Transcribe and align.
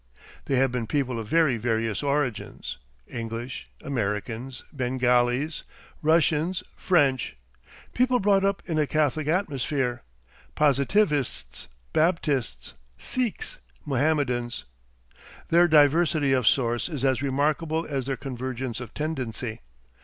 They 0.45 0.55
have 0.55 0.71
been 0.71 0.87
people 0.87 1.19
of 1.19 1.27
very 1.27 1.57
various 1.57 2.01
origins; 2.01 2.77
English, 3.05 3.67
Americans, 3.83 4.63
Bengalis, 4.73 5.61
Russians, 6.01 6.63
French, 6.75 7.35
people 7.93 8.19
brought 8.19 8.43
up 8.43 8.63
in 8.65 8.79
a 8.79 8.87
"Catholic 8.87 9.27
atmosphere," 9.27 10.01
Positivists, 10.55 11.67
Baptists, 11.93 12.73
Sikhs, 12.97 13.59
Mohammedans. 13.85 14.65
Their 15.49 15.67
diversity 15.67 16.33
of 16.33 16.47
source 16.47 16.89
is 16.89 17.05
as 17.05 17.21
remarkable 17.21 17.85
as 17.85 18.07
their 18.07 18.17
convergence 18.17 18.79
of 18.79 18.95
tendency. 18.95 19.61